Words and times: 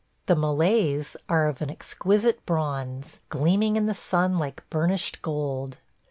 The 0.25 0.35
Malays 0.35 1.15
are 1.29 1.47
of 1.47 1.61
an 1.61 1.69
exquisite 1.69 2.43
bronze, 2.47 3.19
gleaming 3.29 3.75
in 3.75 3.85
the 3.85 3.93
sun 3.93 4.39
like 4.39 4.67
burnished 4.71 5.21
gold. 5.21 5.77